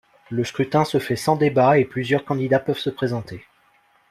[0.31, 3.45] Le scrutin se fait sans débat et plusieurs candidats peuvent se présenter.